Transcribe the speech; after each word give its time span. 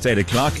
past 0.00 0.06
8 0.06 0.18
o'clock. 0.18 0.54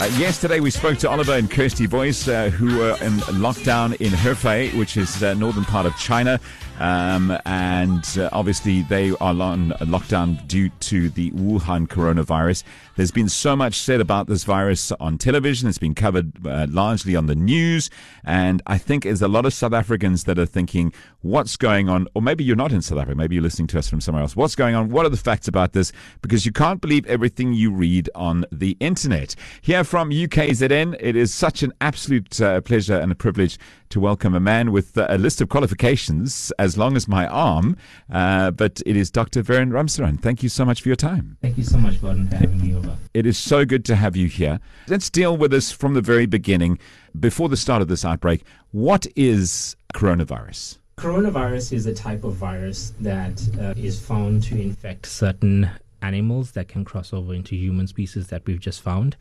Uh, 0.00 0.04
yesterday, 0.18 0.60
we 0.60 0.70
spoke 0.70 0.98
to 0.98 1.10
Oliver 1.10 1.32
and 1.34 1.50
Kirsty 1.50 1.86
Boyce, 1.86 2.28
uh, 2.28 2.50
who 2.50 2.78
were 2.78 2.96
in 3.02 3.18
lockdown 3.40 3.94
in 4.00 4.10
Hefei, 4.10 4.76
which 4.78 4.96
is 4.96 5.22
uh, 5.22 5.34
northern 5.34 5.64
part 5.64 5.86
of 5.86 5.96
China. 5.96 6.40
Um, 6.78 7.36
and 7.44 8.04
uh, 8.18 8.28
obviously, 8.32 8.82
they 8.82 9.10
are 9.12 9.16
on 9.40 9.70
lockdown 9.80 10.46
due 10.46 10.68
to 10.68 11.08
the 11.08 11.30
Wuhan 11.32 11.86
coronavirus. 11.86 12.64
There's 12.96 13.10
been 13.10 13.28
so 13.28 13.54
much 13.56 13.78
said 13.78 14.00
about 14.00 14.26
this 14.26 14.44
virus 14.44 14.92
on 14.92 15.18
television. 15.18 15.68
It's 15.68 15.78
been 15.78 15.94
covered 15.94 16.46
uh, 16.46 16.66
largely 16.70 17.14
on 17.16 17.26
the 17.26 17.34
news. 17.34 17.90
And 18.24 18.62
I 18.66 18.78
think 18.78 19.04
there's 19.04 19.22
a 19.22 19.28
lot 19.28 19.46
of 19.46 19.52
South 19.52 19.72
Africans 19.72 20.24
that 20.24 20.38
are 20.38 20.46
thinking, 20.46 20.92
what's 21.20 21.56
going 21.56 21.88
on? 21.88 22.08
Or 22.14 22.22
maybe 22.22 22.44
you're 22.44 22.56
not 22.56 22.72
in 22.72 22.82
South 22.82 22.98
Africa. 22.98 23.16
Maybe 23.16 23.34
you're 23.34 23.42
listening 23.42 23.68
to 23.68 23.78
us 23.78 23.88
from 23.88 24.00
somewhere 24.00 24.22
else. 24.22 24.36
What's 24.36 24.54
going 24.54 24.74
on? 24.74 24.90
What 24.90 25.04
are 25.04 25.10
the 25.10 25.16
facts 25.16 25.48
about 25.48 25.72
this? 25.72 25.92
Because 26.22 26.46
you 26.46 26.52
can't 26.52 26.80
believe 26.80 27.06
everything 27.06 27.52
you 27.52 27.70
read 27.70 28.08
on 28.14 28.44
the 28.50 28.76
internet. 28.80 29.34
Here 29.60 29.84
from 29.84 30.10
UKZN, 30.10 30.96
it 31.00 31.16
is 31.16 31.34
such 31.34 31.62
an 31.62 31.72
absolute 31.80 32.40
uh, 32.40 32.60
pleasure 32.62 32.98
and 32.98 33.12
a 33.12 33.14
privilege 33.14 33.58
to 33.90 34.00
welcome 34.00 34.34
a 34.34 34.40
man 34.40 34.72
with 34.72 34.96
uh, 34.98 35.06
a 35.08 35.18
list 35.18 35.40
of 35.40 35.48
qualifications 35.48 36.52
as 36.58 36.76
long 36.76 36.96
as 36.96 37.06
my 37.08 37.26
arm. 37.26 37.76
Uh, 38.10 38.50
but 38.50 38.82
it 38.86 38.96
is 38.96 39.10
Dr. 39.10 39.42
Veron 39.42 39.70
Ramsuran. 39.70 40.20
Thank 40.20 40.42
you 40.42 40.48
so 40.48 40.64
much 40.64 40.82
for 40.82 40.88
your 40.88 40.96
time. 40.96 41.36
Thank 41.42 41.58
you 41.58 41.64
so 41.64 41.78
much, 41.78 42.00
Gordon, 42.00 42.28
for 42.28 42.36
having 42.36 42.60
me 42.60 42.74
over. 42.74 42.96
It 43.14 43.26
is 43.26 43.38
so 43.38 43.64
good 43.64 43.84
to 43.86 43.96
have 43.96 44.16
you 44.16 44.28
here. 44.28 44.60
Let's 44.88 45.10
deal 45.10 45.36
with 45.36 45.50
this 45.50 45.72
from 45.72 45.94
the 45.94 46.02
very 46.02 46.26
beginning. 46.26 46.78
Before 47.18 47.48
the 47.48 47.56
start 47.56 47.82
of 47.82 47.88
this 47.88 48.04
outbreak, 48.04 48.44
what 48.72 49.06
is 49.16 49.76
coronavirus? 49.94 50.78
Coronavirus 50.98 51.74
is 51.74 51.86
a 51.86 51.94
type 51.94 52.24
of 52.24 52.34
virus 52.34 52.94
that 53.00 53.42
uh, 53.60 53.74
is 53.76 54.00
found 54.00 54.42
to 54.44 54.58
infect 54.60 55.06
certain 55.06 55.70
animals 56.06 56.52
that 56.52 56.68
can 56.68 56.84
cross 56.84 57.12
over 57.12 57.32
into 57.34 57.54
human 57.56 57.86
species 57.86 58.26
that 58.28 58.42
we've 58.46 58.60
just 58.68 58.80
found. 58.82 59.16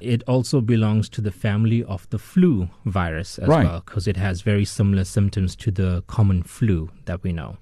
It 0.00 0.22
also 0.26 0.60
belongs 0.60 1.08
to 1.10 1.20
the 1.20 1.30
family 1.32 1.82
of 1.84 2.08
the 2.10 2.18
flu 2.18 2.68
virus 2.84 3.38
as 3.38 3.48
Right. 3.48 3.64
well, 3.66 3.82
because 3.86 4.06
it 4.08 4.16
has 4.16 4.42
very 4.42 4.64
similar 4.64 5.04
symptoms 5.04 5.56
to 5.56 5.70
the 5.70 6.02
common 6.06 6.42
flu 6.42 6.90
that 7.04 7.22
we 7.22 7.32
know. 7.32 7.56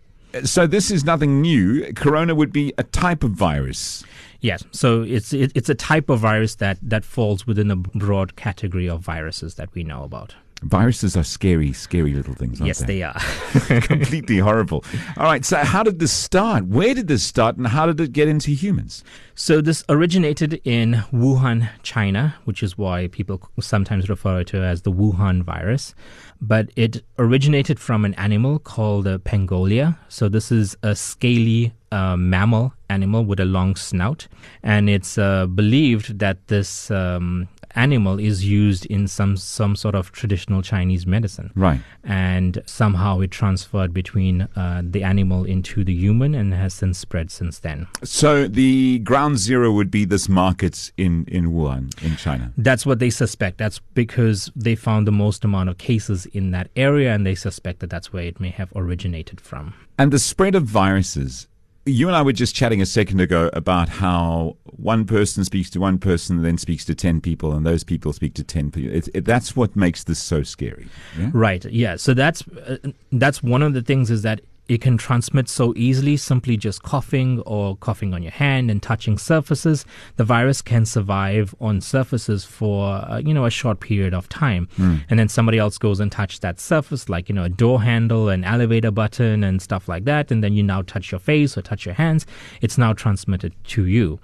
So 0.45 0.67
this 0.67 0.91
is 0.91 1.05
nothing 1.05 1.43
new. 1.43 1.93
Corona 1.93 2.35
would 2.35 2.53
be 2.53 2.73
a 2.79 2.85
type 2.85 3.23
of 3.23 3.33
virus. 3.33 4.03
Yes, 4.41 4.65
so 4.71 5.03
it's 5.03 5.33
it, 5.35 5.53
it's 5.55 5.69
a 5.69 5.75
type 5.75 6.09
of 6.09 6.21
virus 6.21 6.55
that 6.57 6.79
that 6.83 7.05
falls 7.05 7.47
within 7.47 7.71
a 7.71 7.77
broad 7.77 8.35
category 8.35 8.89
of 8.89 9.01
viruses 9.03 9.55
that 9.57 9.69
we 9.75 9.83
know 9.85 10.03
about. 10.05 10.35
Viruses 10.63 11.17
are 11.17 11.25
scary, 11.25 11.73
scary 11.73 12.15
little 12.15 12.35
things, 12.35 12.61
aren't 12.61 12.69
yes, 12.69 12.79
they? 12.81 12.87
they 12.87 13.03
are. 13.03 13.19
Completely 13.83 14.39
horrible. 14.39 14.85
All 15.17 15.25
right, 15.25 15.45
so 15.45 15.57
how 15.59 15.83
did 15.83 15.99
this 15.99 16.13
start? 16.13 16.67
Where 16.67 16.95
did 16.95 17.09
this 17.09 17.23
start, 17.23 17.57
and 17.57 17.67
how 17.67 17.87
did 17.87 18.01
it 18.01 18.13
get 18.13 18.29
into 18.29 18.53
humans? 18.53 19.03
So 19.35 19.61
this 19.61 19.85
originated 19.89 20.61
in 20.65 21.03
Wuhan, 21.13 21.69
China, 21.83 22.37
which 22.45 22.63
is 22.63 22.79
why 22.79 23.09
people 23.09 23.41
sometimes 23.61 24.09
refer 24.09 24.45
to 24.45 24.59
it 24.59 24.65
as 24.65 24.83
the 24.83 24.93
Wuhan 24.93 25.43
virus. 25.43 25.95
But 26.41 26.71
it 26.77 27.05
originated 27.19 27.79
from 27.79 28.05
an 28.05 28.15
animal 28.15 28.59
called 28.59 29.07
a 29.07 29.19
pangolin. 29.19 29.97
So 30.09 30.29
this 30.29 30.53
is 30.53 30.77
a 30.83 30.95
scaly 30.95 31.73
uh, 31.91 32.17
mammal 32.17 32.75
animal 32.97 33.23
with 33.31 33.41
a 33.41 33.45
long 33.59 33.77
snout, 33.77 34.29
and 34.63 34.89
it's 34.97 35.17
uh, 35.19 35.47
believed 35.47 36.19
that 36.19 36.37
this 36.49 36.91
um, 36.91 37.49
animal 37.75 38.19
is 38.21 38.45
used 38.45 38.85
in 38.97 39.09
some 39.09 39.35
some 39.37 39.75
sort 39.77 39.95
of 39.95 40.13
traditional 40.13 40.61
Chinese 40.63 41.07
medicine 41.07 41.49
Right. 41.57 41.81
and 42.05 42.53
somehow 42.67 43.21
it 43.25 43.31
transferred 43.31 43.93
between 43.95 44.43
uh, 44.43 44.83
the 44.95 45.03
animal 45.03 45.41
into 45.55 45.83
the 45.85 45.95
human 46.05 46.35
and 46.35 46.53
has 46.53 46.75
since 46.75 46.99
spread 46.99 47.31
since 47.31 47.61
then. 47.61 47.87
So 48.05 48.47
the 48.47 48.99
ground 49.11 49.39
zero 49.39 49.73
would 49.73 49.91
be 49.91 50.05
this 50.05 50.29
market 50.29 50.93
in, 50.99 51.25
in 51.37 51.45
Wuhan, 51.57 51.85
in 52.05 52.17
China. 52.17 52.53
That's 52.59 52.85
what 52.85 52.99
they 52.99 53.11
suspect. 53.11 53.57
That's 53.57 53.81
because 53.95 54.51
they 54.65 54.75
found 54.77 55.07
the 55.07 55.17
most 55.25 55.45
amount 55.45 55.71
of 55.71 55.77
cases 55.79 56.27
in 56.39 56.51
that 56.51 56.69
area 56.77 57.09
and 57.15 57.25
they 57.25 57.35
suspect 57.49 57.77
that 57.81 57.89
that's 57.95 58.13
where 58.13 58.25
it 58.33 58.39
may 58.39 58.51
have 58.51 58.71
originated 58.77 59.41
from. 59.41 59.73
And 59.99 60.13
the 60.13 60.19
spread 60.19 60.55
of 60.55 60.65
viruses. 60.65 61.49
You 61.85 62.07
and 62.07 62.17
I 62.17 62.23
were 62.23 62.33
just 62.33 62.55
chatting 62.55 62.81
a 62.81 62.87
second 62.87 63.21
ago 63.21 63.51
about 63.53 63.89
how 63.89 64.57
one 64.65 65.05
person 65.05 65.45
speaks 65.45 65.69
to 65.71 65.81
one 65.81 65.99
person, 65.99 66.43
then 66.43 66.57
speaks 66.57 66.85
to 66.85 66.95
10 66.95 67.21
people, 67.21 67.53
and 67.53 67.67
those 67.67 67.83
people 67.83 68.13
speak 68.13 68.35
to 68.35 68.45
10 68.45 68.71
people. 68.71 68.95
It, 68.95 69.09
it, 69.15 69.25
that's 69.25 69.57
what 69.57 69.75
makes 69.75 70.05
this 70.05 70.21
so 70.21 70.45
scary. 70.45 70.87
Yeah? 71.19 71.31
Right. 71.33 71.65
Yeah. 71.65 71.97
So 71.97 72.15
that's 72.15 72.47
uh, 72.49 72.77
that's 73.11 73.43
one 73.43 73.63
of 73.63 73.75
the 73.75 73.83
things 73.83 74.11
is 74.11 74.23
that 74.23 74.43
it 74.69 74.81
can 74.81 74.97
transmit 74.97 75.49
so 75.49 75.75
easily 75.77 76.17
simply 76.17 76.57
just 76.57 76.83
coughing 76.83 77.41
or 77.41 77.77
coughing 77.77 78.15
on 78.15 78.23
your 78.23 78.33
hand 78.33 78.71
and 78.71 78.83
touching 78.83 79.19
surfaces. 79.19 79.85
The 80.17 80.25
virus 80.25 80.63
can 80.63 80.87
survive 80.87 81.55
on 81.61 81.81
surfaces 81.81 82.45
for 82.45 82.93
uh, 82.95 83.19
you 83.19 83.35
know 83.35 83.45
a 83.45 83.51
short 83.51 83.81
period 83.81 84.15
of 84.15 84.29
time, 84.29 84.69
and 85.11 85.19
then 85.19 85.29
somebody 85.29 85.59
else 85.59 85.79
goes 85.79 86.01
and 86.01 86.11
touch 86.11 86.41
that 86.41 86.61
surface, 86.61 87.09
like 87.09 87.29
you 87.29 87.35
know 87.35 87.45
a 87.45 87.49
door 87.49 87.83
handle, 87.83 88.29
an 88.29 88.45
elevator 88.45 88.91
button, 88.91 89.43
and 89.45 89.61
stuff 89.61 89.89
like 89.89 90.05
that, 90.05 90.31
and 90.31 90.43
then 90.43 90.53
you 90.53 90.63
now 90.63 90.83
touch 90.83 91.11
your 91.11 91.21
face 91.21 91.59
or 91.59 91.63
touch 91.63 91.85
your 91.85 91.95
hands. 91.95 92.25
It's 92.61 92.79
now 92.79 92.93
transmitted 92.93 93.53
to 93.65 93.87
you. 93.87 94.21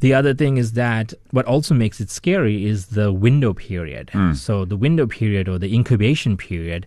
The 0.00 0.14
other 0.14 0.34
thing 0.34 0.58
is 0.58 0.72
that 0.72 1.14
what 1.30 1.46
also 1.46 1.74
makes 1.74 2.00
it 2.00 2.10
scary 2.10 2.66
is 2.66 2.86
the 2.86 3.12
window 3.12 3.54
period. 3.54 4.10
So, 4.34 4.64
the 4.64 4.76
window 4.76 5.06
period 5.06 5.48
or 5.48 5.58
the 5.58 5.74
incubation 5.74 6.36
period 6.36 6.86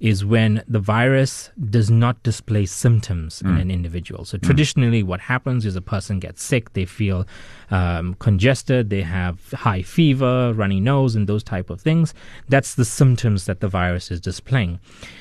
is 0.00 0.24
when 0.24 0.62
the 0.68 0.78
virus 0.80 1.50
does 1.70 1.90
not 1.90 2.22
display 2.22 2.66
symptoms 2.66 3.40
in 3.42 3.56
an 3.56 3.70
individual. 3.70 4.24
So, 4.24 4.38
traditionally, 4.38 5.02
what 5.02 5.20
happens 5.20 5.64
is 5.66 5.76
a 5.76 5.80
person 5.80 6.18
gets 6.18 6.42
sick, 6.42 6.72
they 6.72 6.84
feel 6.84 7.26
um, 7.70 8.14
congested, 8.18 8.90
they 8.90 9.02
have 9.02 9.50
high 9.52 9.82
fever, 9.82 10.52
runny 10.52 10.80
nose, 10.80 11.14
and 11.16 11.26
those 11.26 11.42
type 11.42 11.70
of 11.70 11.80
things. 11.80 12.12
That's 12.48 12.74
the 12.74 12.84
symptoms 12.84 13.46
that 13.46 13.60
the 13.60 13.68
virus 13.68 14.10
is 14.10 14.20
displaying. 14.20 14.80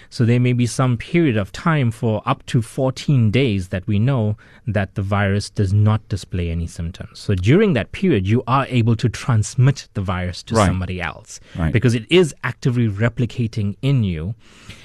So, 0.10 0.26
there 0.26 0.40
may 0.40 0.54
be 0.54 0.66
some 0.68 0.98
period 0.98 1.38
of 1.38 1.52
time 1.52 1.92
for 1.92 2.22
up 2.26 2.46
to 2.48 2.62
14 2.62 3.32
days 3.32 3.70
that 3.70 3.86
we 3.88 4.00
know 4.00 4.38
that 4.68 4.96
the 4.96 5.02
virus 5.02 5.50
does 5.50 5.74
not 5.74 6.08
display 6.10 6.50
any 6.50 6.68
symptoms. 6.68 7.20
So 7.20 7.36
during 7.36 7.74
that 7.74 7.92
period, 7.92 8.28
you 8.28 8.44
are 8.48 8.66
able 8.70 8.96
to 8.96 9.10
transmit 9.10 9.88
the 9.94 10.02
virus 10.02 10.44
to 10.44 10.56
Right. 10.56 10.68
somebody 10.68 11.02
else 11.02 11.40
Right. 11.58 11.74
because 11.74 11.94
it 11.96 12.06
is 12.10 12.34
actively 12.44 12.88
replicating 12.88 13.76
in 13.82 14.04
you, 14.04 14.36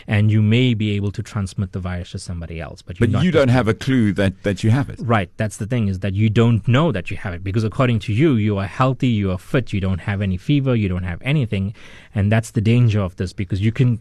and 0.06 0.30
you 0.30 0.42
may 0.42 0.74
be 0.74 0.90
able 0.92 1.10
to 1.12 1.22
transmit 1.22 1.72
the 1.72 1.80
virus 1.80 2.12
to 2.12 2.18
somebody 2.18 2.60
else. 2.60 2.82
But, 2.82 2.98
But 2.98 3.10
you 3.22 3.30
don't 3.30 3.48
have 3.48 3.68
a 3.68 3.74
clue 3.74 4.12
that, 4.14 4.42
that 4.42 4.62
you 4.64 4.70
have 4.70 4.88
it. 4.90 4.98
Right, 5.00 5.30
that's 5.36 5.56
the 5.58 5.66
thing 5.66 5.88
is 5.88 6.00
that 6.00 6.14
you 6.14 6.30
don't 6.30 6.66
know 6.68 6.92
that 6.92 7.10
you 7.10 7.16
have 7.18 7.34
it 7.34 7.42
because 7.44 7.64
according 7.64 7.98
to 8.00 8.12
you, 8.12 8.34
you 8.34 8.58
are 8.58 8.66
healthy, 8.66 9.08
you 9.08 9.30
are 9.30 9.38
fit, 9.38 9.72
you 9.72 9.80
don't 9.80 10.00
have 10.00 10.22
any 10.22 10.36
fever, 10.36 10.74
you 10.74 10.88
don't 10.88 11.04
have 11.04 11.20
anything, 11.22 11.74
and 12.14 12.30
that's 12.32 12.50
the 12.52 12.60
danger 12.60 13.00
of 13.00 13.16
this 13.16 13.32
because 13.32 13.60
you 13.60 13.72
can 13.72 14.00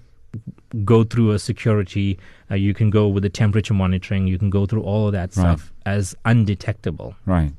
go 0.83 1.03
through 1.03 1.31
a 1.31 1.39
security, 1.39 2.19
uh, 2.51 2.55
you 2.55 2.73
can 2.73 2.89
go 2.89 3.07
with 3.07 3.23
the 3.23 3.29
temperature 3.29 3.73
monitoring, 3.73 4.27
you 4.27 4.37
can 4.37 4.49
go 4.49 4.65
through 4.65 4.83
all 4.83 5.07
of 5.07 5.13
that 5.13 5.35
Right. 5.35 5.43
stuff 5.57 5.71
as 5.85 6.15
undetectable. 6.25 7.15
Right. 7.25 7.53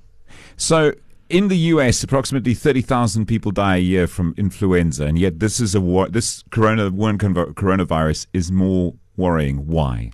So 0.56 0.92
in 1.28 1.48
the 1.48 1.56
US, 1.74 2.02
approximately 2.02 2.54
30,000 2.54 3.26
people 3.26 3.52
die 3.52 3.76
a 3.76 3.80
year 3.80 4.06
from 4.06 4.34
influenza, 4.36 5.04
and 5.06 5.18
yet 5.18 5.40
this 5.40 5.60
is 5.60 5.74
a 5.74 5.80
war, 5.80 6.08
this 6.08 6.42
corona, 6.50 6.90
coronavirus 6.90 8.26
is 8.32 8.50
more 8.50 8.94
worrying. 9.16 9.66
Why? 9.66 10.10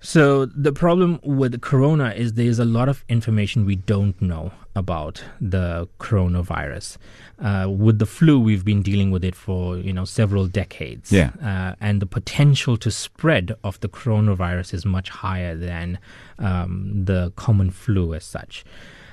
So 0.00 0.46
the 0.46 0.72
problem 0.72 1.18
with 1.24 1.60
corona 1.62 2.10
is 2.10 2.34
there's 2.34 2.58
a 2.60 2.64
lot 2.64 2.88
of 2.88 3.04
information 3.08 3.64
we 3.64 3.76
don't 3.76 4.20
know 4.22 4.52
about 4.76 5.24
the 5.40 5.88
coronavirus. 5.98 6.96
Uh, 7.42 7.66
with 7.68 7.98
the 7.98 8.06
flu, 8.06 8.38
we've 8.38 8.64
been 8.64 8.82
dealing 8.82 9.10
with 9.10 9.24
it 9.24 9.34
for 9.34 9.78
you 9.78 9.92
know 9.92 10.04
several 10.04 10.46
decades, 10.46 11.10
Yeah. 11.10 11.30
uh, 11.42 11.74
and 11.80 12.00
the 12.00 12.06
potential 12.06 12.76
to 12.76 12.90
spread 12.90 13.56
of 13.64 13.80
the 13.80 13.88
coronavirus 13.88 14.74
is 14.74 14.84
much 14.84 15.08
higher 15.08 15.56
than 15.56 15.98
um, 16.38 17.04
the 17.04 17.32
common 17.36 17.70
flu 17.70 18.14
as 18.14 18.24
such. 18.24 18.64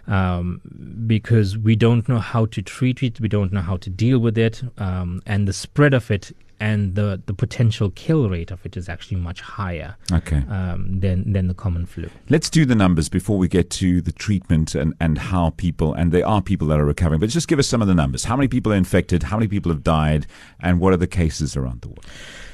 Um, 0.07 0.59
because 1.07 1.57
we 1.57 1.75
don't 1.77 2.09
know 2.09 2.19
how 2.19 2.45
to 2.47 2.61
treat 2.61 3.01
it, 3.03 3.21
we 3.21 3.29
don't 3.29 3.53
know 3.53 3.61
how 3.61 3.77
to 3.77 3.89
deal 3.89 4.19
with 4.19 4.37
it, 4.37 4.61
um, 4.77 5.21
and 5.25 5.47
the 5.47 5.53
spread 5.53 5.93
of 5.93 6.11
it 6.11 6.35
and 6.59 6.95
the, 6.95 7.21
the 7.25 7.33
potential 7.33 7.89
kill 7.91 8.29
rate 8.29 8.51
of 8.51 8.65
it 8.65 8.77
is 8.77 8.87
actually 8.87 9.17
much 9.17 9.41
higher 9.41 9.95
Okay. 10.11 10.43
um, 10.49 10.99
than 10.99 11.31
than 11.33 11.47
the 11.47 11.53
common 11.53 11.85
flu. 11.85 12.09
Let's 12.29 12.49
do 12.49 12.65
the 12.65 12.75
numbers 12.75 13.07
before 13.09 13.37
we 13.37 13.47
get 13.47 13.69
to 13.71 14.01
the 14.01 14.11
treatment 14.11 14.75
and, 14.75 14.93
and 14.99 15.17
how 15.17 15.51
people, 15.51 15.93
and 15.93 16.11
there 16.11 16.27
are 16.27 16.41
people 16.41 16.67
that 16.67 16.79
are 16.79 16.85
recovering, 16.85 17.19
but 17.21 17.29
just 17.29 17.47
give 17.47 17.59
us 17.59 17.67
some 17.67 17.81
of 17.81 17.87
the 17.87 17.95
numbers. 17.95 18.25
How 18.25 18.35
many 18.35 18.47
people 18.49 18.71
are 18.73 18.77
infected? 18.77 19.23
How 19.23 19.37
many 19.37 19.47
people 19.47 19.71
have 19.71 19.83
died? 19.83 20.27
And 20.59 20.79
what 20.81 20.91
are 20.93 20.97
the 20.97 21.07
cases 21.07 21.55
around 21.57 21.81
the 21.81 21.87
world? 21.89 22.05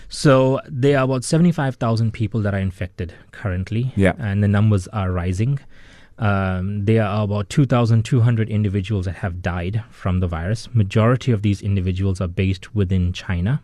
So 0.08 0.60
there 0.68 0.98
are 1.00 1.04
about 1.04 1.24
seventy 1.24 1.52
five 1.52 1.76
thousand 1.78 2.14
people 2.14 2.42
that 2.42 2.54
are 2.54 2.60
infected 2.62 3.14
currently, 3.32 3.92
Yeah. 3.96 4.14
and 4.20 4.44
the 4.44 4.48
numbers 4.48 4.88
are 4.90 5.12
rising. 5.12 5.60
Um, 6.20 6.86
there 6.86 7.04
are 7.06 7.24
about 7.24 7.50
2,200 7.50 8.50
individuals 8.50 9.06
that 9.06 9.16
have 9.16 9.42
died 9.42 9.84
from 9.90 10.20
the 10.20 10.28
virus. 10.28 10.68
Majority 10.74 11.32
of 11.32 11.42
these 11.42 11.62
individuals 11.62 12.20
are 12.22 12.28
based 12.28 12.76
within 12.76 13.14
China, 13.14 13.62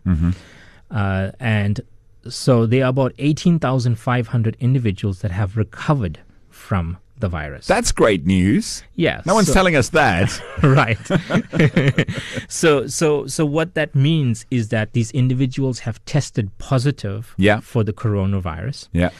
uh, 0.90 1.30
and 1.38 1.80
so 2.28 2.66
there 2.66 2.84
are 2.84 2.88
about 2.88 3.12
18,500 3.18 4.56
individuals 4.58 5.20
that 5.20 5.30
have 5.30 5.56
recovered 5.56 6.18
from 6.50 6.96
the 7.18 7.28
virus. 7.28 7.66
That's 7.66 7.92
great 7.92 8.26
news. 8.26 8.82
yeah. 8.94 9.22
No 9.24 9.34
one's 9.34 9.46
so- 9.48 9.54
telling 9.54 9.74
us 9.76 9.88
that. 9.90 10.38
right. 10.62 10.98
so 12.48 12.86
so 12.86 13.26
so 13.26 13.46
what 13.46 13.74
that 13.74 13.94
means 13.94 14.44
is 14.50 14.68
that 14.68 14.92
these 14.92 15.10
individuals 15.12 15.80
have 15.80 16.04
tested 16.04 16.50
positive 16.58 17.34
Yeah. 17.38 17.60
for 17.60 17.82
the 17.84 17.92
coronavirus 17.92 18.88
yeah. 18.92 19.10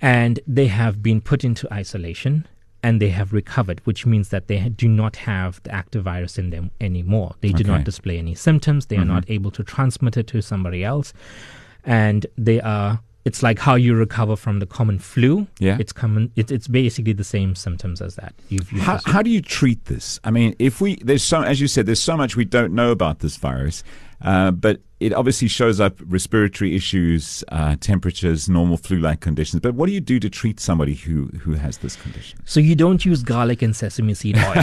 And 0.00 0.40
they 0.46 0.66
have 0.68 1.02
been 1.02 1.20
put 1.20 1.44
into 1.44 1.72
isolation 1.72 2.46
and 2.82 3.00
they 3.02 3.10
have 3.10 3.32
recovered, 3.34 3.80
which 3.84 4.06
means 4.06 4.30
that 4.30 4.46
they 4.48 4.58
do 4.70 4.88
not 4.88 5.16
have 5.16 5.62
the 5.64 5.70
active 5.72 6.02
virus 6.04 6.38
in 6.38 6.48
them 6.48 6.70
anymore. 6.80 7.34
They 7.42 7.48
do 7.48 7.54
Okay. 7.56 7.62
Mm-hmm. 7.64 7.72
not 7.72 7.84
display 7.84 8.16
any 8.18 8.34
symptoms. 8.34 8.86
They 8.86 8.96
are 8.96 9.04
not 9.04 9.24
able 9.28 9.50
to 9.50 9.62
transmit 9.62 10.16
it 10.16 10.26
to 10.28 10.40
somebody 10.40 10.82
else, 10.84 11.12
and 11.84 12.26
they 12.38 12.60
are. 12.60 13.00
It's 13.26 13.42
like 13.42 13.58
how 13.58 13.74
you 13.74 13.94
recover 13.94 14.34
from 14.34 14.60
the 14.60 14.66
common 14.66 14.98
flu. 14.98 15.46
Yeah. 15.58 15.76
it's 15.78 15.92
common. 15.92 16.32
It, 16.36 16.50
it's 16.50 16.66
basically 16.68 17.12
the 17.12 17.22
same 17.22 17.54
symptoms 17.54 18.00
as 18.00 18.14
that. 18.16 18.32
How, 18.78 18.98
how 19.04 19.20
do 19.20 19.28
you 19.28 19.42
treat 19.42 19.84
this? 19.84 20.18
I 20.24 20.30
mean, 20.30 20.56
if 20.58 20.80
we 20.80 20.96
there's 21.04 21.22
so 21.22 21.42
as 21.42 21.60
you 21.60 21.68
said, 21.68 21.84
there's 21.84 22.00
so 22.02 22.16
much 22.16 22.34
we 22.34 22.46
don't 22.46 22.72
know 22.72 22.90
about 22.92 23.18
this 23.18 23.36
virus, 23.36 23.84
uh, 24.22 24.50
but 24.50 24.80
it 25.00 25.14
obviously 25.14 25.48
shows 25.48 25.80
up 25.80 25.96
respiratory 26.04 26.76
issues, 26.76 27.42
uh, 27.48 27.74
temperatures, 27.80 28.50
normal 28.50 28.76
flu-like 28.76 29.20
conditions. 29.20 29.60
But 29.60 29.74
what 29.74 29.86
do 29.86 29.92
you 29.92 30.00
do 30.00 30.20
to 30.20 30.28
treat 30.28 30.60
somebody 30.60 30.94
who 30.94 31.28
who 31.40 31.54
has 31.54 31.78
this 31.78 31.96
condition? 31.96 32.38
So 32.44 32.60
you 32.60 32.76
don't 32.76 33.02
use 33.04 33.22
garlic 33.22 33.62
and 33.62 33.74
sesame 33.74 34.12
seed 34.12 34.36
oil. 34.36 34.62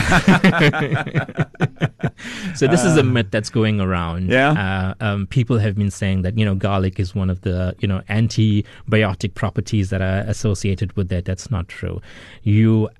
so 2.54 2.68
this 2.68 2.84
is 2.84 2.96
a 2.96 3.02
myth 3.02 3.32
that's 3.32 3.50
going 3.50 3.80
around. 3.80 4.30
Yeah. 4.30 4.94
Uh, 5.00 5.04
um, 5.04 5.26
people 5.26 5.58
have 5.58 5.74
been 5.74 5.90
saying 5.90 6.22
that 6.22 6.38
you 6.38 6.44
know 6.44 6.54
garlic 6.54 7.00
is 7.00 7.16
one 7.16 7.30
of 7.30 7.40
the 7.40 7.74
you 7.80 7.88
know 7.88 8.02
antibiotic 8.08 9.34
properties 9.34 9.90
that 9.90 10.00
are 10.00 10.20
associated 10.30 10.92
with 10.96 11.10
it. 11.12 11.24
That's 11.24 11.50
not 11.50 11.66
true. 11.66 12.00
You 12.44 12.90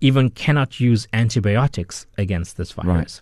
even 0.00 0.30
cannot 0.30 0.78
use 0.78 1.08
antibiotics 1.12 2.06
against 2.16 2.56
this 2.56 2.70
virus. 2.70 3.20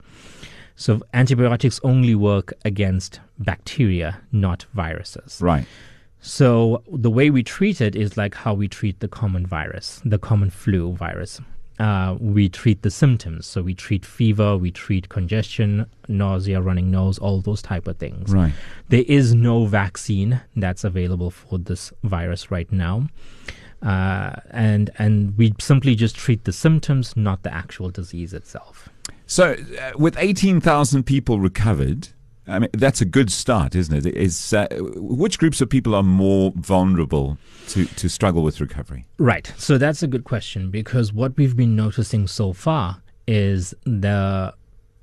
So 0.77 1.01
antibiotics 1.15 1.81
only 1.83 2.15
work 2.15 2.53
against 2.65 3.21
bacteria, 3.39 4.21
not 4.31 4.67
viruses. 4.75 5.39
Right. 5.41 5.67
So 6.21 6.83
the 6.91 7.11
way 7.11 7.31
we 7.31 7.43
treat 7.43 7.81
it 7.81 7.97
is 7.97 8.17
like 8.17 8.35
how 8.35 8.53
we 8.55 8.69
treat 8.69 9.01
the 9.01 9.09
common 9.09 9.47
virus, 9.47 10.03
the 10.05 10.19
common 10.19 10.51
flu 10.51 10.93
virus. 10.93 11.41
Uh, 11.79 12.17
we 12.21 12.49
treat 12.49 12.83
the 12.83 12.91
symptoms. 12.91 13.47
So 13.47 13.63
we 13.63 13.75
treat 13.75 14.05
fever, 14.05 14.57
we 14.57 14.71
treat 14.71 15.09
congestion, 15.09 15.87
nausea, 16.09 16.61
running 16.61 16.91
nose, 16.91 17.19
all 17.19 17.41
those 17.41 17.61
type 17.61 17.87
of 17.87 17.99
things. 17.99 18.33
Right. 18.33 18.53
There 18.89 19.05
is 19.07 19.35
no 19.35 19.67
vaccine 19.67 20.41
that's 20.57 20.85
available 20.85 21.31
for 21.31 21.59
this 21.59 21.93
virus 22.03 22.51
right 22.51 22.71
now. 22.73 23.09
Uh, 23.83 24.33
and 24.51 24.91
and 24.99 25.37
we 25.37 25.53
simply 25.61 25.95
just 25.95 26.17
treat 26.17 26.45
the 26.45 26.53
symptoms, 26.53 27.15
not 27.15 27.43
the 27.43 27.53
actual 27.53 27.91
disease 27.91 28.33
itself. 28.33 28.89
So, 29.27 29.55
uh, 29.81 29.93
with 29.99 30.17
18,000 30.19 31.03
people 31.05 31.41
recovered, 31.41 32.09
I 32.47 32.61
mean, 32.61 32.71
that's 32.73 33.01
a 33.01 33.05
good 33.05 33.31
start, 33.33 33.75
isn't 33.75 34.07
it? 34.07 34.15
Is, 34.17 34.53
uh, 34.53 34.69
which 34.97 35.39
groups 35.39 35.61
of 35.61 35.69
people 35.69 35.95
are 35.97 36.03
more 36.05 36.53
vulnerable 36.55 37.39
to, 37.69 37.87
to 37.87 38.09
struggle 38.09 38.43
with 38.45 38.61
recovery? 38.61 39.05
Right. 39.19 39.53
So 39.57 39.79
that's 39.79 40.03
a 40.03 40.07
good 40.07 40.23
question 40.25 40.71
because 40.71 41.13
what 41.13 41.37
we've 41.37 41.57
been 41.57 41.75
noticing 41.75 42.29
so 42.29 42.53
far 42.53 43.03
is 43.27 43.75
the 43.85 44.55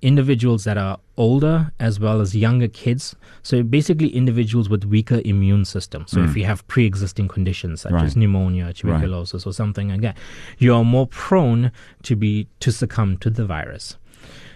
individuals 0.02 0.66
that 0.66 0.78
are 0.78 1.00
older 1.18 1.72
as 1.80 2.00
well 2.00 2.20
as 2.20 2.36
younger 2.36 2.68
kids. 2.68 3.16
So 3.42 3.64
basically 3.64 4.10
individuals 4.10 4.70
with 4.70 4.84
weaker 4.86 5.22
immune 5.24 5.64
systems. 5.66 6.12
So 6.12 6.22
if 6.24 6.36
you 6.36 6.44
have 6.46 6.66
pre-existing 6.68 7.30
conditions 7.30 7.82
such 7.82 7.94
Right. 7.94 8.04
as 8.04 8.16
pneumonia, 8.16 8.74
tuberculosis 8.74 9.46
or 9.46 9.54
something 9.54 9.90
like 9.90 10.02
that, 10.02 10.18
you 10.58 10.74
are 10.76 10.84
more 10.84 11.08
prone 11.08 11.72
to 12.04 12.16
be 12.18 12.48
to 12.60 12.72
succumb 12.72 13.18
to 13.20 13.30
the 13.30 13.46
virus. 13.46 13.96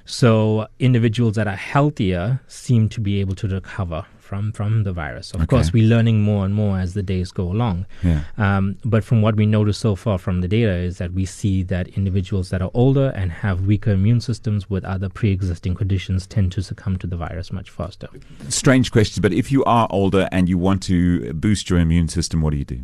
So 0.08 0.68
individuals 0.80 1.36
that 1.36 1.48
are 1.48 1.56
healthier 1.56 2.40
seem 2.48 2.90
to 2.90 3.02
be 3.02 3.20
able 3.20 3.36
to 3.36 3.48
recover 3.48 4.06
from 4.28 4.52
from 4.52 4.84
the 4.84 4.92
virus. 4.92 5.32
Of 5.32 5.48
course, 5.48 5.72
we're 5.72 5.88
learning 5.88 6.22
more 6.22 6.44
and 6.44 6.54
more 6.54 6.80
as 6.80 6.94
the 6.94 7.04
days 7.04 7.32
go 7.32 7.44
along. 7.44 7.86
Yeah. 8.04 8.24
Um, 8.38 8.78
but 8.84 9.04
from 9.04 9.22
what 9.22 9.36
we 9.36 9.46
notice 9.46 9.78
so 9.78 9.96
far 9.96 10.18
from 10.18 10.42
the 10.42 10.48
data 10.48 10.74
is 10.74 10.98
that 10.98 11.14
we 11.14 11.26
see 11.26 11.64
that 11.64 11.88
individuals 11.90 12.50
that 12.50 12.62
are 12.62 12.72
older 12.74 13.14
and 13.16 13.32
have 13.32 13.62
weaker 13.62 13.92
immune 13.92 14.20
systems 14.20 14.70
with 14.70 14.84
other 14.84 15.08
pre-existing 15.10 15.76
conditions 15.76 16.28
tend 16.28 16.52
to 16.54 16.62
succumb 16.62 16.98
to 16.98 17.08
the 17.08 17.16
virus 17.16 17.52
much 17.52 17.70
faster. 17.70 18.10
Strange 18.50 18.92
question, 18.92 19.22
but 19.22 19.32
if 19.32 19.52
you 19.52 19.64
are 19.64 19.88
older 19.90 20.28
and 20.32 20.50
you 20.50 20.58
want 20.58 20.84
to 20.84 21.34
boost 21.34 21.70
your 21.70 21.80
immune 21.80 22.10
system, 22.10 22.42
what 22.42 22.52
do 22.52 22.58
you 22.58 22.66
do? 22.66 22.82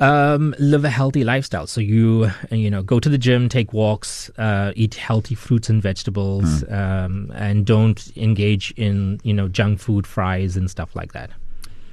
Um, 0.00 0.54
live 0.58 0.84
a 0.84 0.90
healthy 0.90 1.22
lifestyle. 1.22 1.66
So 1.66 1.80
you 1.80 2.30
you 2.50 2.70
know 2.70 2.82
go 2.82 2.98
to 2.98 3.08
the 3.08 3.18
gym, 3.18 3.48
take 3.48 3.72
walks, 3.72 4.30
uh, 4.38 4.72
eat 4.74 4.94
healthy 4.94 5.34
fruits 5.34 5.68
and 5.68 5.80
vegetables, 5.82 6.64
um, 6.68 7.32
and 7.34 7.64
don't 7.64 8.10
engage 8.16 8.72
in 8.72 9.20
you 9.22 9.32
know 9.32 9.48
junk 9.48 9.78
food, 9.78 10.06
fries, 10.06 10.56
and 10.56 10.70
stuff 10.70 10.96
like 10.96 11.12
that. 11.12 11.30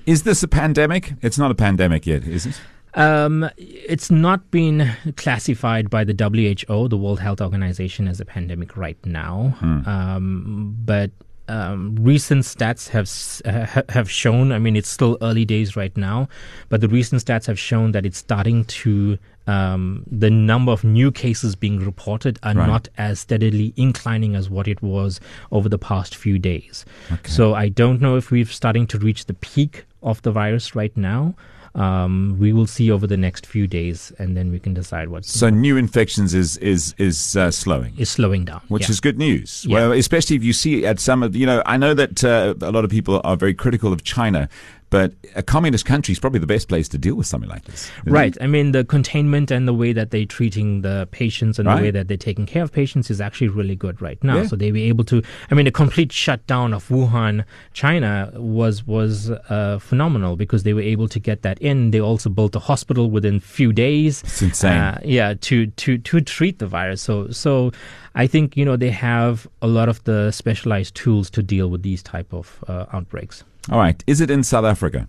Is 0.05 0.23
this 0.23 0.41
a 0.41 0.47
pandemic? 0.47 1.13
It's 1.21 1.37
not 1.37 1.51
a 1.51 1.55
pandemic 1.55 2.07
yet, 2.07 2.23
is 2.23 2.47
it? 2.47 2.59
Um, 2.93 3.49
it's 3.57 4.11
not 4.11 4.51
been 4.51 4.91
classified 5.15 5.89
by 5.89 6.03
the 6.03 6.13
WHO, 6.13 6.87
the 6.89 6.97
World 6.97 7.19
Health 7.19 7.39
Organization, 7.39 8.07
as 8.07 8.19
a 8.19 8.25
pandemic 8.25 8.75
right 8.75 8.97
now. 9.05 9.55
Um, 9.61 10.75
but 10.83 11.11
um, 11.47 11.95
recent 11.99 12.43
stats 12.43 12.89
have 12.89 13.09
uh, 13.45 13.81
have 13.89 14.09
shown. 14.09 14.51
I 14.51 14.59
mean, 14.59 14.75
it's 14.75 14.89
still 14.89 15.17
early 15.21 15.45
days 15.45 15.75
right 15.75 15.95
now, 15.97 16.29
but 16.69 16.81
the 16.81 16.87
recent 16.87 17.23
stats 17.25 17.47
have 17.47 17.59
shown 17.59 17.91
that 17.93 18.05
it's 18.05 18.17
starting 18.17 18.65
to. 18.65 19.17
Um, 19.47 20.03
the 20.09 20.29
number 20.29 20.71
of 20.71 20.83
new 20.83 21.11
cases 21.11 21.55
being 21.55 21.79
reported 21.79 22.37
are 22.43 22.53
Right. 22.53 22.67
not 22.67 22.87
as 22.99 23.21
steadily 23.21 23.73
inclining 23.75 24.35
as 24.35 24.51
what 24.51 24.67
it 24.67 24.81
was 24.83 25.19
over 25.51 25.67
the 25.67 25.79
past 25.79 26.15
few 26.15 26.37
days. 26.37 26.85
So 27.25 27.55
I 27.55 27.67
don't 27.69 27.99
know 27.99 28.17
if 28.17 28.29
we're 28.29 28.45
starting 28.45 28.85
to 28.87 28.99
reach 28.99 29.25
the 29.25 29.33
peak 29.33 29.85
of 30.03 30.21
the 30.21 30.31
virus 30.31 30.75
right 30.75 30.95
now. 30.95 31.33
Um, 31.73 32.35
we 32.37 32.51
will 32.51 32.67
see 32.67 32.91
over 32.91 33.07
the 33.07 33.15
next 33.17 33.45
few 33.45 33.65
days, 33.65 34.11
and 34.19 34.35
then 34.35 34.51
we 34.51 34.59
can 34.59 34.73
decide 34.73 35.07
what 35.09 35.23
So 35.25 35.49
new 35.49 35.77
infections 35.77 36.33
is 36.33 36.57
is 36.57 36.93
is 36.97 37.35
uh, 37.37 37.49
slowing. 37.49 37.93
is 37.97 38.09
slowing 38.09 38.43
down. 38.45 38.61
which 38.67 38.83
Yeah. 38.83 38.91
is 38.91 38.99
good 38.99 39.17
news. 39.17 39.65
Yeah. 39.65 39.75
Well, 39.75 39.91
especially 39.93 40.35
if 40.35 40.43
you 40.43 40.51
see 40.53 40.85
at 40.85 40.99
some 40.99 41.23
of 41.23 41.33
you 41.35 41.45
know, 41.45 41.63
I 41.65 41.77
know 41.77 41.93
that 41.93 42.23
uh, 42.23 42.55
a 42.61 42.71
lot 42.71 42.83
of 42.83 42.89
people 42.91 43.21
are 43.23 43.37
very 43.37 43.53
critical 43.53 43.93
of 43.93 44.03
China, 44.03 44.49
but 44.91 45.13
a 45.35 45.41
communist 45.41 45.85
country 45.85 46.11
is 46.11 46.19
probably 46.19 46.39
the 46.39 46.45
best 46.45 46.67
place 46.67 46.87
to 46.89 46.97
deal 46.97 47.15
with 47.15 47.25
something 47.25 47.49
like 47.49 47.63
this. 47.63 47.89
Right. 48.05 48.35
it? 48.35 48.43
I 48.43 48.47
mean, 48.47 48.73
the 48.73 48.83
containment 48.83 49.49
and 49.49 49.67
the 49.67 49.73
way 49.73 49.93
that 49.93 50.11
they're 50.11 50.25
treating 50.25 50.81
the 50.81 51.07
patients 51.11 51.57
and 51.57 51.67
Right. 51.67 51.77
the 51.77 51.83
way 51.83 51.91
that 51.91 52.07
they're 52.09 52.17
taking 52.17 52.45
care 52.45 52.61
of 52.61 52.71
patients 52.71 53.09
is 53.09 53.19
actually 53.19 53.47
really 53.47 53.75
good 53.75 54.01
right 54.01 54.21
now. 54.23 54.37
Yeah. 54.41 54.47
So 54.47 54.55
they 54.57 54.71
were 54.71 54.77
able 54.77 55.05
to. 55.05 55.23
I 55.49 55.55
mean, 55.55 55.65
the 55.65 55.71
complete 55.71 56.11
shutdown 56.11 56.73
of 56.73 56.87
Wuhan, 56.89 57.45
China, 57.73 58.31
was 58.35 58.85
was 58.85 59.31
uh, 59.31 59.79
phenomenal 59.79 60.35
because 60.35 60.63
they 60.63 60.73
were 60.73 60.81
able 60.81 61.07
to 61.07 61.19
get 61.19 61.41
that 61.41 61.57
in. 61.59 61.91
They 61.91 62.01
also 62.01 62.29
built 62.29 62.55
a 62.55 62.59
hospital 62.59 63.09
within 63.09 63.39
few 63.39 63.71
days. 63.73 64.21
It's 64.23 64.41
insane. 64.41 64.77
Uh, 64.77 64.99
yeah, 65.05 65.33
to 65.41 65.67
to 65.67 65.97
to 65.99 66.21
treat 66.21 66.59
the 66.59 66.67
virus. 66.67 67.01
So 67.01 67.29
so. 67.31 67.71
I 68.13 68.27
think 68.27 68.57
you 68.57 68.65
know 68.65 68.75
they 68.75 68.91
have 68.91 69.47
a 69.61 69.67
lot 69.67 69.87
of 69.87 70.03
the 70.03 70.31
specialized 70.31 70.95
tools 70.95 71.29
to 71.29 71.41
deal 71.41 71.69
with 71.69 71.81
these 71.81 72.03
type 72.03 72.33
of 72.33 72.61
uh, 72.67 72.85
outbreaks. 72.91 73.45
All 73.69 73.77
right. 73.79 74.03
Is 74.07 74.21
it 74.21 74.31
in 74.31 74.43
South 74.43 74.65
Africa? 74.65 75.07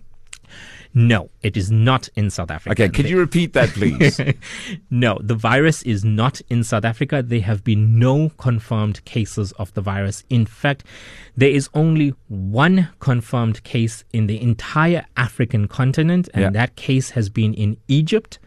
No, 0.95 1.31
it 1.41 1.57
is 1.57 1.71
not 1.71 2.07
in 2.15 2.29
South 2.29 2.51
Africa. 2.51 2.83
Okay. 2.83 2.89
Could 2.93 3.09
you 3.09 3.17
repeat 3.17 3.53
that, 3.53 3.69
please? 3.69 4.19
No, 4.91 5.17
the 5.23 5.33
virus 5.33 5.81
is 5.81 6.05
not 6.05 6.39
in 6.49 6.63
South 6.63 6.85
Africa. 6.85 7.23
There 7.23 7.41
have 7.41 7.63
been 7.63 7.97
no 7.97 8.29
confirmed 8.37 9.03
cases 9.05 9.53
of 9.53 9.73
the 9.73 9.81
virus. 9.81 10.23
In 10.29 10.45
fact, 10.45 10.83
there 11.35 11.49
is 11.49 11.67
only 11.73 12.13
one 12.27 12.89
confirmed 12.99 13.63
case 13.63 14.03
in 14.13 14.27
the 14.27 14.39
entire 14.39 15.03
African 15.17 15.67
continent, 15.67 16.29
and 16.33 16.43
Yeah. 16.43 16.49
that 16.51 16.75
case 16.75 17.09
has 17.11 17.27
been 17.27 17.55
in 17.55 17.77
Egypt. 17.87 18.37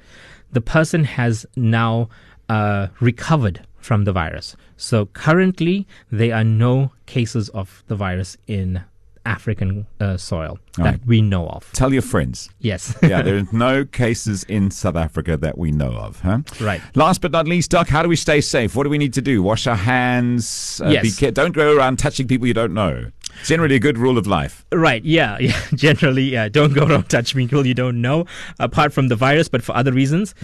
The 0.52 0.60
person 0.60 1.02
has 1.02 1.46
now 1.56 2.08
uh, 2.48 2.86
recovered 3.00 3.66
from 3.78 4.04
the 4.04 4.12
virus. 4.12 4.54
So 4.76 5.06
currently, 5.06 5.84
there 6.12 6.32
are 6.36 6.44
no 6.44 6.92
cases 7.06 7.48
of 7.48 7.82
the 7.88 7.96
virus 7.96 8.36
in 8.46 8.82
African 9.26 9.87
uh, 10.00 10.16
soil 10.16 10.59
that 10.76 10.83
right. 10.85 11.00
we 11.06 11.21
know 11.21 11.49
of. 11.49 11.71
Tell 11.73 11.92
your 11.92 12.02
friends. 12.02 12.49
Yes. 12.61 12.97
Yeah, 13.02 13.23
there 13.23 13.37
are 13.38 13.47
no 13.52 13.85
cases 13.85 14.45
in 14.45 14.71
South 14.71 14.97
Africa 14.97 15.37
that 15.37 15.56
we 15.59 15.71
know 15.71 15.92
of, 15.92 16.21
huh? 16.21 16.40
Right. 16.61 16.80
Last 16.95 17.21
but 17.21 17.30
not 17.33 17.47
least, 17.47 17.71
Doc, 17.71 17.88
how 17.88 18.02
do 18.02 18.09
we 18.09 18.16
stay 18.16 18.40
safe? 18.40 18.75
What 18.75 18.85
do 18.85 18.90
we 18.90 18.99
need 18.99 19.12
to 19.14 19.23
do? 19.23 19.42
Wash 19.42 19.66
our 19.66 19.76
hands. 19.76 20.80
Uh, 20.85 20.88
Yes. 20.88 21.02
Be 21.02 21.11
care- 21.12 21.30
don't 21.33 21.52
go 21.52 21.76
around 21.76 21.99
touching 21.99 22.26
people 22.28 22.47
you 22.47 22.54
don't 22.54 22.73
know. 22.75 23.11
Generally, 23.45 23.76
a 23.76 23.78
good 23.78 23.99
rule 23.99 24.19
of 24.19 24.26
life. 24.26 24.64
Right. 24.73 25.05
Yeah. 25.05 25.38
Yeah. 25.47 25.61
Generally, 25.75 26.25
yeah. 26.25 26.49
Don't 26.49 26.73
go 26.75 26.87
around 26.87 27.09
touch 27.09 27.35
people 27.35 27.64
you 27.66 27.75
don't 27.75 28.00
know, 28.00 28.26
apart 28.59 28.93
from 28.93 29.09
the 29.09 29.14
virus, 29.16 29.49
but 29.49 29.62
for 29.62 29.76
other 29.76 29.93
reasons. 29.93 30.35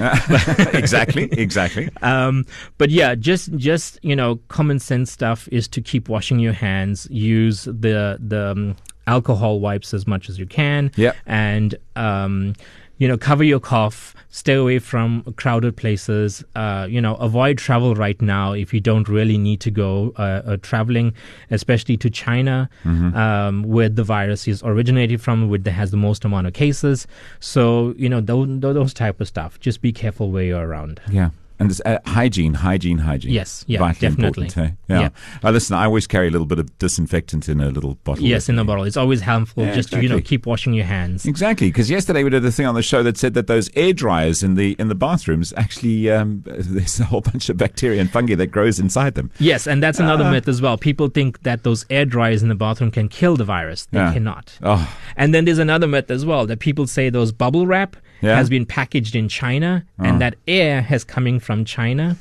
exactly. 0.73 1.29
Exactly. 1.33 1.89
Um, 2.03 2.47
but 2.79 2.91
yeah, 2.91 3.15
just 3.15 3.55
just 3.57 3.99
you 4.03 4.15
know, 4.17 4.37
common 4.49 4.79
sense 4.79 5.11
stuff 5.11 5.49
is 5.51 5.67
to 5.69 5.81
keep 5.81 6.09
washing 6.09 6.39
your 6.39 6.53
hands. 6.53 7.09
Use 7.11 7.65
the 7.65 8.19
the 8.21 8.51
um, 8.51 8.77
alcohol 9.07 9.61
wipes 9.61 9.95
as 9.95 10.07
much 10.07 10.29
as 10.29 10.39
you 10.39 10.47
can. 10.47 10.91
Yeah. 10.97 11.13
And 11.27 11.75
um, 11.97 12.55
you 13.03 13.09
know, 13.09 13.19
cover 13.19 13.43
your 13.43 13.59
cough, 13.59 14.15
stay 14.29 14.55
away 14.55 14.79
from 14.79 15.09
crowded 15.37 15.77
places, 15.77 16.45
uh, 16.55 16.87
you 16.89 17.01
know, 17.01 17.15
avoid 17.17 17.59
travel 17.59 17.97
right 17.97 18.21
now 18.23 18.53
if 18.53 18.69
you 18.75 18.81
don't 18.81 19.09
really 19.09 19.39
need 19.49 19.59
to 19.67 19.71
go 19.73 20.13
uh, 20.19 20.23
uh, 20.23 20.57
traveling, 20.71 21.13
especially 21.51 21.97
to 21.97 22.09
China, 22.09 22.71
Mm-hmm. 22.85 23.17
um, 23.25 23.55
where 23.75 23.89
the 23.89 24.05
virus 24.05 24.47
is 24.47 24.63
originated 24.63 25.21
from, 25.21 25.49
where 25.51 25.61
has 25.81 25.91
the 25.91 25.97
most 25.97 26.25
amount 26.25 26.47
of 26.47 26.53
cases. 26.53 27.07
So, 27.41 27.95
you 27.97 28.09
know, 28.09 28.21
those, 28.21 28.47
those 28.61 28.95
type 28.95 29.21
of 29.21 29.27
stuff. 29.27 29.59
Just 29.59 29.81
be 29.81 29.93
careful 29.93 30.31
where 30.31 30.45
you're 30.45 30.67
around. 30.71 31.01
Yeah. 31.11 31.31
And 31.59 31.71
this, 31.71 31.81
uh, 31.85 31.99
hygiene, 32.07 32.55
hygiene, 32.55 32.99
hygiene. 32.99 33.33
Yes, 33.33 33.65
yeah, 33.69 33.79
Vitally 33.79 34.09
definitely. 34.11 34.45
important, 34.47 34.59
eh? 34.59 34.71
Yeah. 34.89 35.01
Yeah. 35.01 35.09
Uh, 35.45 35.51
listen, 35.53 35.77
I 35.77 35.85
always 35.85 36.07
carry 36.07 36.27
a 36.29 36.31
little 36.31 36.47
bit 36.47 36.59
of 36.59 36.77
disinfectant 36.79 37.49
in 37.49 37.61
a 37.61 37.71
little 37.71 37.95
bottle. 38.05 38.25
Yes, 38.25 38.49
in 38.49 38.59
a 38.59 38.65
bottle. 38.65 38.85
It's 38.85 38.97
always 38.97 39.21
harmful 39.23 39.65
Yeah, 39.65 39.75
just 39.75 39.91
to, 39.93 40.03
you 40.03 40.09
know, 40.09 40.21
keep 40.21 40.45
washing 40.47 40.73
your 40.75 40.87
hands. 40.87 41.25
Exactly, 41.27 41.69
because 41.69 41.89
yesterday 41.91 42.25
we 42.25 42.31
did 42.31 42.45
a 42.45 42.51
thing 42.51 42.67
on 42.67 42.75
the 42.75 42.83
show 42.83 43.03
that 43.05 43.17
said 43.17 43.35
that 43.35 43.47
those 43.47 43.71
air 43.77 43.93
dryers 43.93 44.43
in 44.43 44.55
the 44.55 44.75
in 44.79 44.89
the 44.89 44.95
bathrooms 44.95 45.53
actually 45.57 46.11
um, 46.11 46.43
there's 46.47 46.99
a 47.01 47.05
whole 47.05 47.21
bunch 47.21 47.49
of 47.49 47.57
bacteria 47.57 48.01
and 48.01 48.11
fungi 48.11 48.35
that 48.35 48.49
grows 48.49 48.81
inside 48.81 49.15
them. 49.15 49.31
Yes, 49.39 49.67
and 49.67 49.83
that's 49.83 50.01
another 50.01 50.25
Ah. 50.25 50.31
myth 50.31 50.49
as 50.49 50.61
well. 50.61 50.77
People 50.77 51.09
think 51.09 51.43
that 51.43 51.63
those 51.63 51.85
air 51.91 52.05
dryers 52.05 52.43
in 52.43 52.49
the 52.49 52.55
bathroom 52.55 52.91
can 52.91 53.09
kill 53.09 53.37
the 53.37 53.45
virus. 53.45 53.87
They 53.93 53.99
Yeah. 53.99 54.13
cannot. 54.13 54.59
Oh, 54.63 54.93
And 55.17 55.33
then 55.35 55.45
there's 55.45 55.59
another 55.59 55.87
myth 55.87 56.11
as 56.11 56.25
well 56.27 56.47
that 56.47 56.59
people 56.59 56.87
say 56.87 57.09
those 57.11 57.31
bubble 57.33 57.67
wrap 57.67 57.97
Yeah. 58.23 58.37
has 58.37 58.49
been 58.49 58.64
packaged 58.64 59.14
in 59.17 59.29
China 59.29 59.85
Oh. 59.99 60.05
and 60.05 60.17
ah. 60.17 60.19
that 60.21 60.35
air 60.47 60.81
has 60.83 61.05
coming 61.05 61.41
from 61.41 61.64
China. 61.64 62.17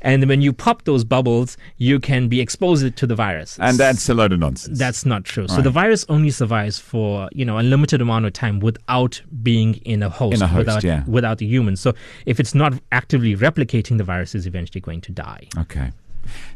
And 0.00 0.28
when 0.28 0.42
you 0.42 0.52
pop 0.52 0.84
those 0.84 1.02
bubbles, 1.04 1.56
you 1.78 1.98
can 1.98 2.28
be 2.28 2.40
exposed 2.40 2.94
to 2.96 3.06
the 3.06 3.14
virus. 3.14 3.58
and 3.60 3.78
that's 3.78 4.08
a 4.08 4.14
load 4.14 4.32
of 4.32 4.38
nonsense. 4.40 4.78
That's 4.78 5.06
not 5.06 5.24
true. 5.24 5.48
So 5.48 5.62
the 5.62 5.70
virus 5.70 6.04
only 6.08 6.30
survives 6.30 6.78
for 6.78 7.28
you 7.32 7.44
know 7.44 7.58
a 7.58 7.64
limited 7.74 8.00
amount 8.02 8.24
of 8.26 8.32
time 8.32 8.60
without 8.60 9.20
being 9.42 9.74
in 9.84 10.02
a 10.02 10.08
host, 10.10 10.36
In 10.36 10.42
a 10.42 10.46
host, 10.46 10.58
without 10.66 10.84
yeah. 10.84 11.04
without 11.06 11.38
the 11.38 11.46
human. 11.46 11.76
So 11.76 11.94
if 12.26 12.38
it's 12.40 12.54
not 12.54 12.74
actively 12.92 13.34
replicating, 13.36 13.96
the 13.98 14.04
virus 14.04 14.34
is 14.34 14.46
eventually 14.46 14.80
going 14.80 15.00
to 15.02 15.12
die. 15.12 15.48
okay. 15.58 15.90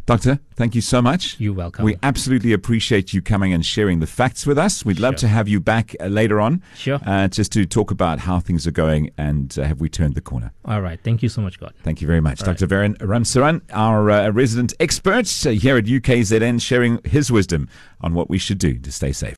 Doctor, 0.07 0.39
thank 0.57 0.75
you 0.75 0.81
so 0.81 1.03
much. 1.03 1.37
You're 1.39 1.53
welcome. 1.53 1.85
We 1.85 1.97
absolutely 2.03 2.53
appreciate 2.55 3.13
you 3.13 3.21
coming 3.21 3.53
and 3.53 3.65
sharing 3.65 4.01
the 4.01 4.07
facts 4.07 4.47
with 4.47 4.57
us. 4.59 4.85
We'd 4.85 4.99
love 4.99 5.15
Sure. 5.15 5.19
to 5.21 5.29
have 5.29 5.49
you 5.49 5.61
back 5.61 5.95
uh, 6.01 6.07
later 6.07 6.41
on. 6.41 6.63
Sure. 6.77 6.99
Uh, 7.05 7.29
just 7.29 7.53
to 7.53 7.67
talk 7.67 7.91
about 7.91 8.21
how 8.21 8.41
things 8.41 8.67
are 8.67 8.71
going 8.73 9.11
and 9.19 9.57
uh, 9.59 9.65
have 9.65 9.81
we 9.81 9.89
turned 9.91 10.15
the 10.15 10.21
corner. 10.23 10.53
All 10.65 10.81
right. 10.81 10.99
Thank 11.03 11.23
you 11.23 11.29
so 11.29 11.43
much, 11.43 11.61
God. 11.61 11.75
Thank 11.83 12.01
you 12.01 12.07
very 12.07 12.21
much. 12.21 12.41
All 12.43 12.47
Dr. 12.47 12.67
Veron 12.67 12.97
Ramsuran, 12.99 13.61
our 13.73 14.11
uh, 14.11 14.31
resident 14.31 14.73
expert 14.81 15.27
uh, 15.47 15.51
here 15.51 15.77
at 15.77 15.85
UKZN, 15.85 16.61
sharing 16.63 17.01
his 17.05 17.31
wisdom 17.31 17.69
on 18.01 18.15
what 18.15 18.31
we 18.31 18.39
should 18.39 18.59
do 18.59 18.79
to 18.79 18.91
stay 18.91 19.13
safe. 19.13 19.37